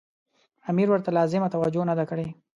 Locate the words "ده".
1.99-2.05